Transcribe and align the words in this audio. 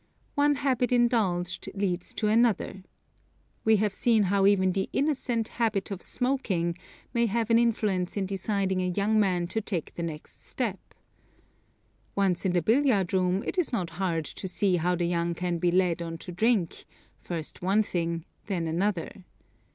One 0.33 0.55
habit 0.55 0.91
indulged 0.91 1.69
leads 1.75 2.15
to 2.15 2.25
another. 2.27 2.81
We 3.63 3.75
have 3.75 3.93
seen 3.93 4.23
how 4.23 4.47
even 4.47 4.71
the 4.71 4.89
"innocent" 4.91 5.47
habit 5.59 5.91
of 5.91 6.01
smoking 6.01 6.75
may 7.13 7.27
have 7.27 7.51
an 7.51 7.59
influence 7.59 8.17
in 8.17 8.25
deciding 8.25 8.81
a 8.81 8.87
young 8.89 9.19
man 9.19 9.45
to 9.49 9.61
take 9.61 9.93
the 9.93 10.01
next 10.01 10.43
step. 10.43 10.95
Once 12.15 12.47
in 12.47 12.53
the 12.53 12.63
billiard 12.63 13.13
room 13.13 13.43
it 13.45 13.59
is 13.59 13.71
not 13.71 13.91
hard 14.01 14.25
to 14.25 14.47
see 14.47 14.77
how 14.77 14.95
the 14.95 15.05
young 15.05 15.35
can 15.35 15.59
be 15.59 15.69
led 15.69 16.01
on 16.01 16.17
to 16.17 16.31
drink, 16.31 16.85
first 17.19 17.61
one 17.61 17.83
thing, 17.83 18.25
then 18.47 18.65
another. 18.65 19.23